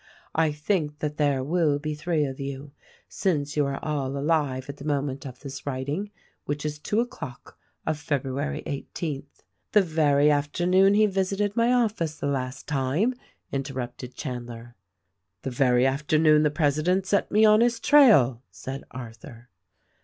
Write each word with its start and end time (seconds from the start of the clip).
I 0.33 0.51
think 0.51 0.97
that 0.97 1.17
there 1.17 1.43
will 1.43 1.77
be 1.77 1.93
three 1.93 2.23
of 2.25 2.39
you, 2.39 2.71
since 3.07 3.55
you 3.55 3.67
are 3.67 3.77
all 3.85 4.17
alive 4.17 4.67
at 4.67 4.77
the 4.77 4.83
moment 4.83 5.27
of 5.27 5.41
this 5.41 5.67
writing— 5.67 6.09
which 6.45 6.65
is 6.65 6.79
two 6.79 7.01
o'clock 7.01 7.55
of 7.85 7.99
February 7.99 8.63
eighteenth." 8.65 9.43
"The 9.73 9.83
very 9.83 10.31
afternoon 10.31 10.95
he 10.95 11.05
visited 11.05 11.55
my 11.55 11.71
office 11.71 12.17
the 12.17 12.25
last 12.25 12.65
time," 12.67 13.13
interrupted 13.51 14.15
Chandler. 14.15 14.75
"The 15.43 15.51
very 15.51 15.85
afternoon 15.85 16.41
the 16.41 16.49
president 16.49 17.05
set 17.05 17.31
me 17.31 17.45
on 17.45 17.61
his 17.61 17.79
trail," 17.79 18.41
said 18.49 18.83
Arthur. 18.89 19.49